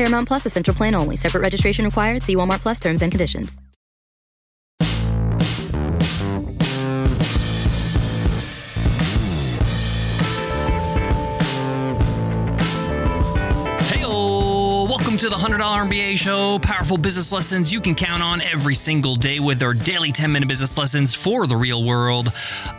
[0.00, 1.14] Paramount Plus essential plan only.
[1.14, 2.22] Separate registration required.
[2.22, 3.58] See Walmart Plus terms and conditions.
[15.20, 16.58] To the $100 MBA show.
[16.60, 20.48] Powerful business lessons you can count on every single day with our daily 10 minute
[20.48, 22.32] business lessons for the real world.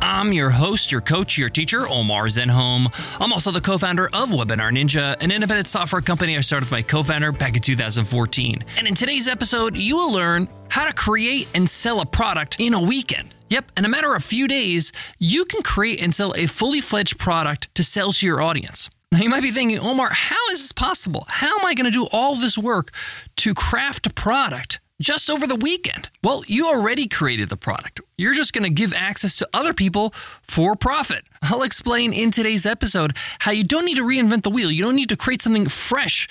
[0.00, 2.92] I'm your host, your coach, your teacher, Omar Zenhom.
[3.20, 6.70] I'm also the co founder of Webinar Ninja, an independent software company I started with
[6.70, 8.64] my co founder back in 2014.
[8.76, 12.72] And in today's episode, you will learn how to create and sell a product in
[12.72, 13.34] a weekend.
[13.50, 16.82] Yep, in a matter of a few days, you can create and sell a fully
[16.82, 18.90] fledged product to sell to your audience.
[19.10, 21.24] Now, you might be thinking, Omar, how is this possible?
[21.28, 22.92] How am I going to do all this work
[23.36, 26.10] to craft a product just over the weekend?
[26.22, 28.02] Well, you already created the product.
[28.18, 31.24] You're just going to give access to other people for profit.
[31.40, 34.70] I'll explain in today's episode how you don't need to reinvent the wheel.
[34.70, 36.28] You don't need to create something fresh.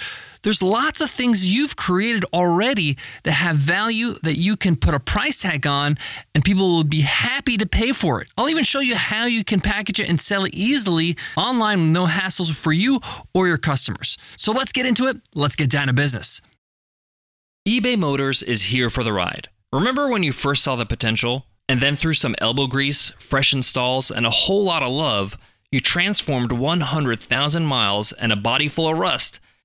[0.48, 5.00] There's lots of things you've created already that have value that you can put a
[5.02, 5.98] price tag on
[6.34, 8.30] and people will be happy to pay for it.
[8.38, 11.90] I'll even show you how you can package it and sell it easily online with
[11.90, 13.02] no hassles for you
[13.34, 14.18] or your customers.
[14.38, 15.18] So let's get into it.
[15.36, 16.42] Let's get down to business.
[17.68, 19.50] eBay Motors is here for the ride.
[19.74, 21.46] Remember when you first saw the potential?
[21.68, 25.38] And then through some elbow grease, fresh installs, and a whole lot of love,
[25.74, 29.42] you transformed 100,000 miles and a body full of rust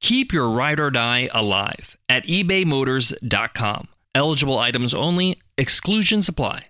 [0.00, 3.88] Keep your ride or die alive at ebaymotors.com.
[4.14, 6.66] Eligible items only, exclusions apply.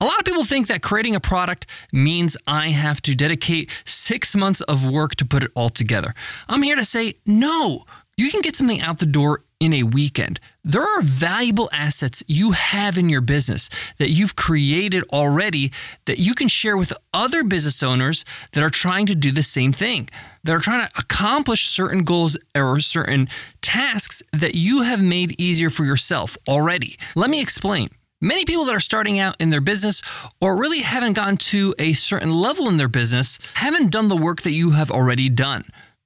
[0.00, 4.34] A lot of people think that creating a product means I have to dedicate six
[4.34, 6.12] months of work to put it all together.
[6.48, 7.84] I'm here to say no.
[8.22, 10.38] You can get something out the door in a weekend.
[10.62, 13.68] There are valuable assets you have in your business
[13.98, 15.72] that you've created already
[16.04, 19.72] that you can share with other business owners that are trying to do the same
[19.72, 20.08] thing,
[20.44, 23.28] that are trying to accomplish certain goals or certain
[23.60, 26.96] tasks that you have made easier for yourself already.
[27.16, 27.88] Let me explain.
[28.20, 30.00] Many people that are starting out in their business
[30.40, 34.42] or really haven't gotten to a certain level in their business haven't done the work
[34.42, 35.64] that you have already done.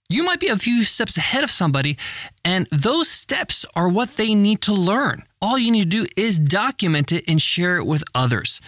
[0.09, 1.97] You might be a few steps ahead of somebody,
[2.45, 5.25] and those steps are what they need to learn.
[5.43, 8.61] All you need to do is document it and share it with others.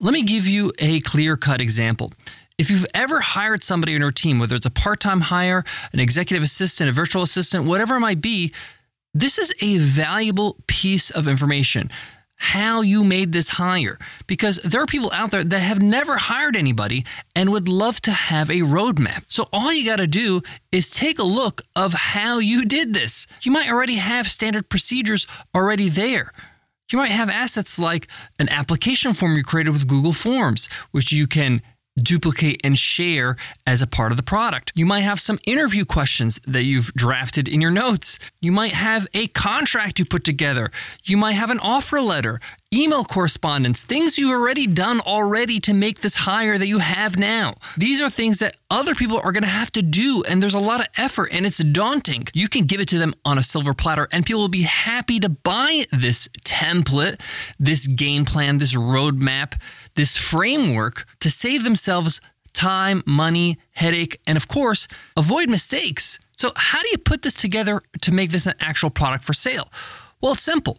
[0.00, 2.12] Let me give you a clear cut example.
[2.56, 6.00] If you've ever hired somebody in your team, whether it's a part time hire, an
[6.00, 8.52] executive assistant, a virtual assistant, whatever it might be,
[9.12, 11.90] this is a valuable piece of information
[12.40, 16.56] how you made this hire because there are people out there that have never hired
[16.56, 17.04] anybody
[17.36, 19.24] and would love to have a roadmap.
[19.28, 20.40] So all you got to do
[20.72, 23.26] is take a look of how you did this.
[23.42, 26.32] You might already have standard procedures already there.
[26.90, 28.08] You might have assets like
[28.38, 31.60] an application form you created with Google Forms, which you can
[31.98, 34.72] duplicate and share as a part of the product.
[34.74, 38.18] You might have some interview questions that you've drafted in your notes.
[38.40, 40.70] You might have a contract you put together.
[41.04, 42.40] You might have an offer letter,
[42.72, 47.54] email correspondence, things you've already done already to make this hire that you have now.
[47.76, 50.60] These are things that other people are going to have to do, and there's a
[50.60, 52.28] lot of effort and it's daunting.
[52.32, 55.18] You can give it to them on a silver platter, and people will be happy
[55.20, 57.20] to buy this template,
[57.58, 59.60] this game plan, this roadmap
[59.94, 62.20] this framework to save themselves
[62.52, 66.18] time, money, headache, and of course, avoid mistakes.
[66.36, 69.68] So, how do you put this together to make this an actual product for sale?
[70.20, 70.78] Well, it's simple.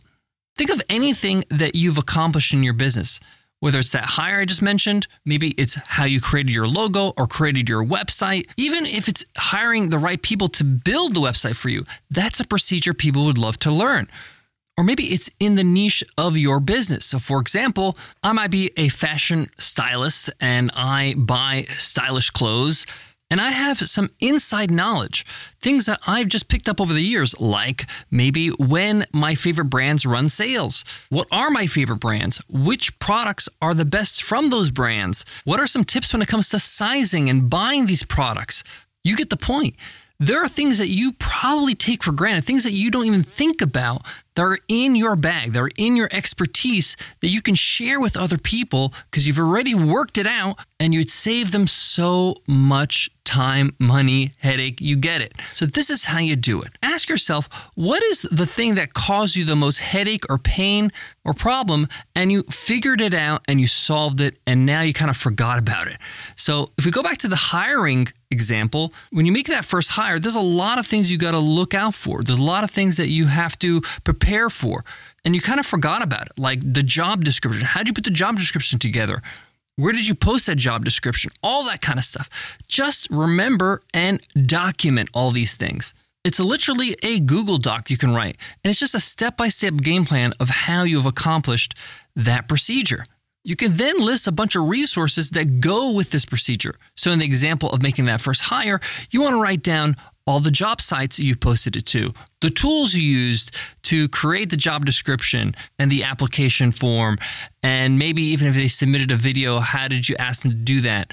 [0.58, 3.20] Think of anything that you've accomplished in your business.
[3.60, 7.28] Whether it's that hire I just mentioned, maybe it's how you created your logo or
[7.28, 11.70] created your website, even if it's hiring the right people to build the website for
[11.70, 14.08] you, that's a procedure people would love to learn.
[14.78, 17.06] Or maybe it's in the niche of your business.
[17.06, 22.86] So, for example, I might be a fashion stylist and I buy stylish clothes
[23.32, 25.26] and I have some inside knowledge,
[25.62, 30.06] things that I've just picked up over the years, like maybe when my favorite brands
[30.06, 30.84] run sales.
[31.08, 32.42] What are my favorite brands?
[32.50, 35.24] Which products are the best from those brands?
[35.46, 38.66] What are some tips when it comes to sizing and buying these products?
[39.06, 39.78] You get the point.
[40.20, 43.62] There are things that you probably take for granted, things that you don't even think
[43.62, 48.00] about that are in your bag, that are in your expertise that you can share
[48.00, 53.10] with other people because you've already worked it out and you'd save them so much
[53.24, 54.82] time, money, headache.
[54.82, 55.34] You get it.
[55.54, 56.72] So, this is how you do it.
[56.82, 60.92] Ask yourself, what is the thing that caused you the most headache or pain
[61.24, 61.88] or problem?
[62.16, 65.60] And you figured it out and you solved it, and now you kind of forgot
[65.60, 65.98] about it.
[66.36, 70.18] So, if we go back to the hiring example, when you make that first hire,
[70.18, 72.24] there's a lot of things you got to look out for.
[72.24, 74.84] There's a lot of things that you have to prepare for.
[75.24, 77.66] And you kind of forgot about it, like the job description.
[77.66, 79.22] How did you put the job description together?
[79.76, 81.32] Where did you post that job description?
[81.42, 82.30] All that kind of stuff.
[82.68, 85.94] Just remember and document all these things.
[86.24, 89.78] It's literally a Google Doc you can write, and it's just a step by step
[89.78, 91.74] game plan of how you have accomplished
[92.16, 93.06] that procedure.
[93.44, 96.76] You can then list a bunch of resources that go with this procedure.
[96.96, 98.80] So, in the example of making that first hire,
[99.10, 99.98] you want to write down
[100.32, 104.58] all the job sites you've posted it to, the tools you used to create the
[104.58, 107.18] job description and the application form,
[107.62, 110.82] and maybe even if they submitted a video, how did you ask them to do
[110.82, 111.12] that?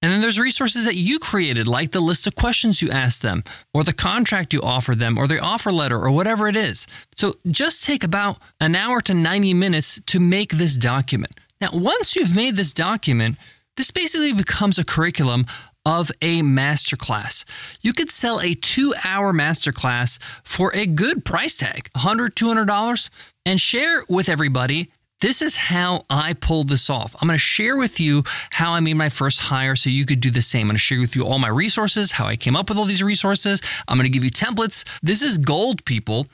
[0.00, 3.44] And then there's resources that you created, like the list of questions you asked them,
[3.74, 6.86] or the contract you offered them, or the offer letter, or whatever it is.
[7.16, 11.38] So just take about an hour to 90 minutes to make this document.
[11.60, 13.38] Now, once you've made this document,
[13.76, 15.46] this basically becomes a curriculum
[15.84, 17.44] of a masterclass.
[17.80, 23.10] You could sell a two hour masterclass for a good price tag $100, $200
[23.46, 24.90] and share with everybody.
[25.20, 27.14] This is how I pulled this off.
[27.20, 30.18] I'm going to share with you how I made my first hire so you could
[30.18, 30.62] do the same.
[30.62, 32.84] I'm going to share with you all my resources, how I came up with all
[32.84, 33.62] these resources.
[33.86, 34.84] I'm going to give you templates.
[35.00, 36.26] This is gold, people.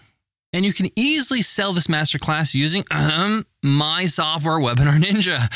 [0.55, 5.53] And you can easily sell this masterclass using um, my software, Webinar Ninja.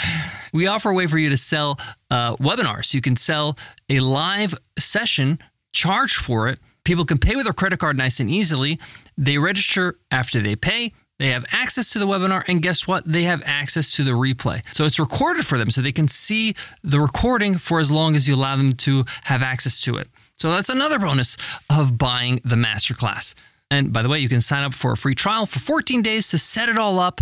[0.53, 1.81] We offer a way for you to sell
[2.11, 2.93] uh, webinars.
[2.93, 3.57] You can sell
[3.93, 5.39] a live session,
[5.73, 6.59] charge for it.
[6.85, 8.79] People can pay with their credit card nice and easily.
[9.17, 10.93] They register after they pay.
[11.19, 13.05] They have access to the webinar, and guess what?
[13.05, 14.63] They have access to the replay.
[14.75, 18.27] So it's recorded for them so they can see the recording for as long as
[18.27, 20.09] you allow them to have access to it.
[20.37, 21.37] So that's another bonus
[21.71, 23.35] of buying the masterclass.
[23.71, 26.29] And by the way, you can sign up for a free trial for 14 days
[26.31, 27.21] to set it all up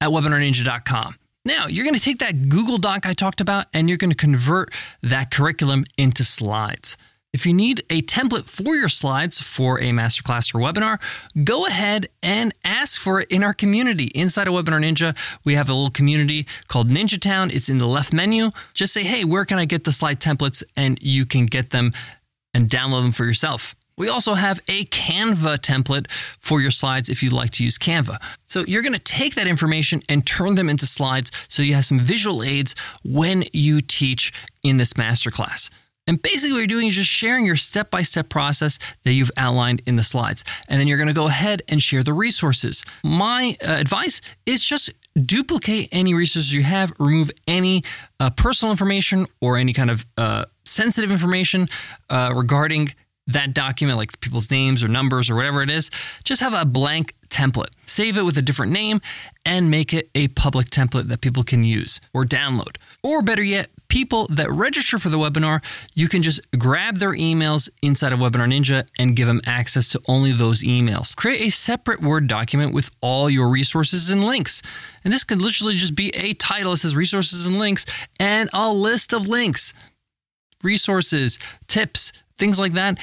[0.00, 1.16] at webinarninja.com.
[1.46, 4.16] Now, you're going to take that Google Doc I talked about and you're going to
[4.16, 6.96] convert that curriculum into slides.
[7.32, 11.00] If you need a template for your slides for a masterclass or webinar,
[11.44, 14.06] go ahead and ask for it in our community.
[14.06, 17.52] Inside of Webinar Ninja, we have a little community called Ninja Town.
[17.52, 18.50] It's in the left menu.
[18.74, 20.64] Just say, hey, where can I get the slide templates?
[20.76, 21.92] And you can get them
[22.54, 23.76] and download them for yourself.
[23.96, 28.18] We also have a Canva template for your slides if you'd like to use Canva.
[28.44, 31.86] So you're going to take that information and turn them into slides so you have
[31.86, 32.74] some visual aids
[33.04, 35.70] when you teach in this masterclass.
[36.08, 39.32] And basically, what you're doing is just sharing your step by step process that you've
[39.36, 40.44] outlined in the slides.
[40.68, 42.84] And then you're going to go ahead and share the resources.
[43.02, 47.82] My uh, advice is just duplicate any resources you have, remove any
[48.20, 51.68] uh, personal information or any kind of uh, sensitive information
[52.08, 52.94] uh, regarding
[53.26, 55.90] that document, like people's names or numbers or whatever it is,
[56.24, 57.70] just have a blank template.
[57.84, 59.00] Save it with a different name
[59.44, 62.76] and make it a public template that people can use or download.
[63.02, 65.62] Or better yet, people that register for the webinar,
[65.94, 70.00] you can just grab their emails inside of Webinar Ninja and give them access to
[70.08, 71.14] only those emails.
[71.14, 74.62] Create a separate Word document with all your resources and links.
[75.04, 77.86] And this could literally just be a title that says resources and links
[78.18, 79.72] and a list of links,
[80.62, 82.98] resources, tips, things like that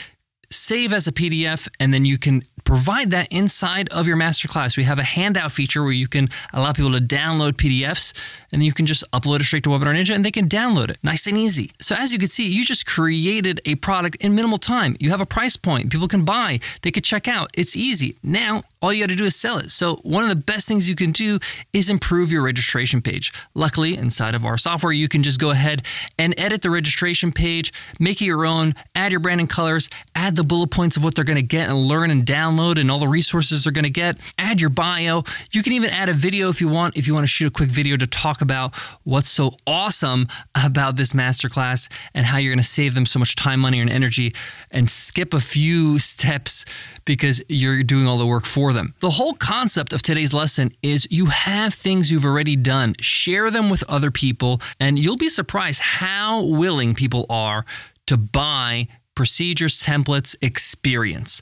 [0.54, 4.78] save as a PDF, and then you can provide that inside of your masterclass.
[4.78, 8.14] We have a handout feature where you can allow people to download PDFs,
[8.52, 10.98] and you can just upload it straight to Webinar Ninja, and they can download it
[11.04, 11.72] nice and easy.
[11.82, 14.96] So as you can see, you just created a product in minimal time.
[15.00, 17.52] You have a price point, people can buy, they could check out.
[17.54, 18.16] It's easy.
[18.24, 19.72] Now all you got to do is sell it.
[19.72, 21.40] So, one of the best things you can do
[21.72, 23.32] is improve your registration page.
[23.56, 25.84] Luckily, inside of our software, you can just go ahead
[26.20, 30.44] and edit the registration page, make it your own, add your branding colors, add the
[30.44, 33.08] bullet points of what they're going to get and learn and download and all the
[33.08, 35.24] resources they're going to get, add your bio.
[35.52, 37.52] You can even add a video if you want, if you want to shoot a
[37.52, 38.76] quick video to talk about
[39.06, 43.36] what's so awesome about this masterclass and how you're going to save them so much
[43.36, 44.36] time, money, and energy
[44.72, 46.66] and skip a few steps
[47.06, 48.94] because you're doing all the work for them.
[49.00, 53.70] The whole concept of today's lesson is you have things you've already done, share them
[53.70, 57.66] with other people, and you'll be surprised how willing people are
[58.08, 61.42] to buy procedures, templates, experience.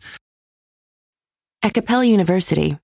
[1.63, 2.77] At Capella University,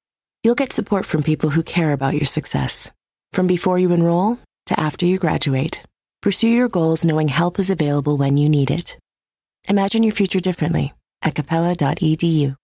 [0.44, 2.92] you'll get support from people who care about your success.
[3.32, 5.82] From before you enroll to after you graduate,
[6.22, 8.98] pursue your goals knowing help is available when you need it.
[9.70, 12.56] Imagine your future differently at capella.edu.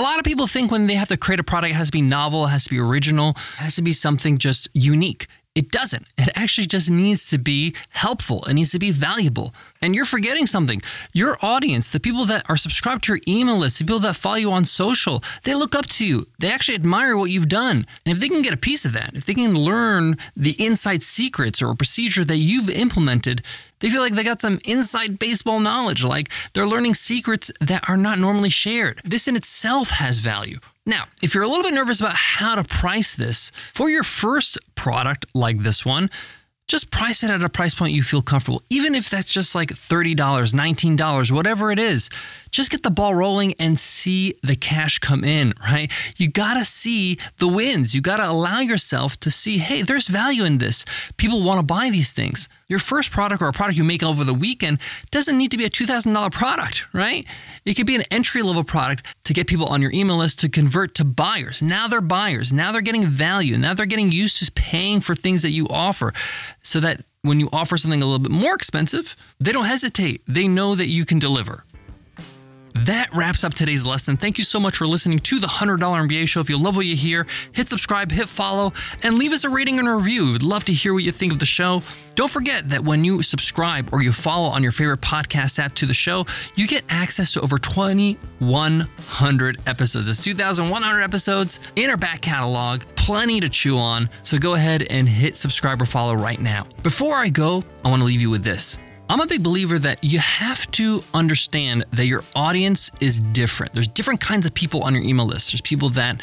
[0.00, 1.92] A lot of people think when they have to create a product, it has to
[1.92, 5.26] be novel, it has to be original, it has to be something just unique.
[5.54, 6.06] It doesn't.
[6.16, 8.42] It actually just needs to be helpful.
[8.46, 9.52] It needs to be valuable.
[9.82, 10.80] And you're forgetting something.
[11.12, 14.36] Your audience, the people that are subscribed to your email list, the people that follow
[14.36, 16.26] you on social, they look up to you.
[16.38, 17.84] They actually admire what you've done.
[18.06, 21.02] And if they can get a piece of that, if they can learn the inside
[21.02, 23.42] secrets or procedure that you've implemented,
[23.80, 27.96] they feel like they got some inside baseball knowledge, like they're learning secrets that are
[27.96, 29.00] not normally shared.
[29.04, 30.58] This in itself has value.
[30.86, 34.58] Now, if you're a little bit nervous about how to price this for your first
[34.74, 36.10] product like this one,
[36.70, 38.62] just price it at a price point you feel comfortable.
[38.70, 42.08] Even if that's just like $30, $19, whatever it is,
[42.52, 45.92] just get the ball rolling and see the cash come in, right?
[46.16, 47.92] You got to see the wins.
[47.92, 50.84] You got to allow yourself to see, hey, there's value in this.
[51.16, 52.48] People want to buy these things.
[52.70, 54.78] Your first product or a product you make over the weekend
[55.10, 57.26] doesn't need to be a $2,000 product, right?
[57.64, 60.48] It could be an entry level product to get people on your email list to
[60.48, 61.60] convert to buyers.
[61.60, 62.52] Now they're buyers.
[62.52, 63.58] Now they're getting value.
[63.58, 66.14] Now they're getting used to paying for things that you offer
[66.62, 70.22] so that when you offer something a little bit more expensive, they don't hesitate.
[70.28, 71.64] They know that you can deliver.
[72.74, 74.16] That wraps up today's lesson.
[74.16, 76.40] Thank you so much for listening to the $100 MBA show.
[76.40, 78.72] If you love what you hear, hit subscribe, hit follow,
[79.02, 80.32] and leave us a rating and a review.
[80.32, 81.82] We'd love to hear what you think of the show.
[82.14, 85.86] Don't forget that when you subscribe or you follow on your favorite podcast app to
[85.86, 90.08] the show, you get access to over 2,100 episodes.
[90.08, 94.08] It's 2,100 episodes in our back catalog, plenty to chew on.
[94.22, 96.66] So go ahead and hit subscribe or follow right now.
[96.82, 98.78] Before I go, I want to leave you with this.
[99.10, 103.72] I'm a big believer that you have to understand that your audience is different.
[103.72, 105.50] There's different kinds of people on your email list.
[105.50, 106.20] There's people that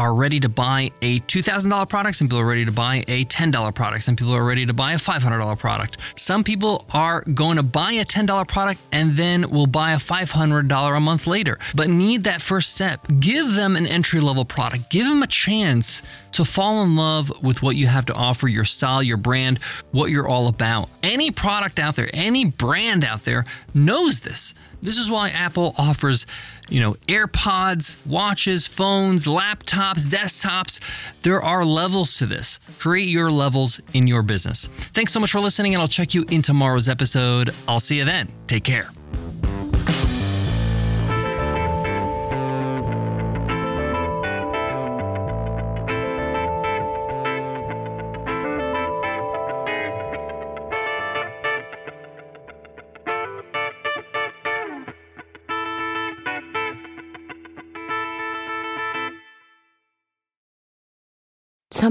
[0.00, 3.74] are ready to buy a $2,000 product, some people are ready to buy a $10
[3.74, 5.98] product, some people are ready to buy a $500 product.
[6.16, 10.96] Some people are going to buy a $10 product and then will buy a $500
[10.96, 13.06] a month later, but need that first step.
[13.20, 16.02] Give them an entry level product, give them a chance
[16.32, 19.58] to fall in love with what you have to offer, your style, your brand,
[19.90, 20.88] what you're all about.
[21.02, 24.54] Any product out there, any brand out there knows this.
[24.82, 26.26] This is why Apple offers,
[26.68, 30.80] you know, AirPods, watches, phones, laptops, desktops.
[31.22, 32.60] There are levels to this.
[32.78, 34.66] Create your levels in your business.
[34.92, 37.50] Thanks so much for listening, and I'll check you in tomorrow's episode.
[37.68, 38.28] I'll see you then.
[38.46, 38.90] Take care.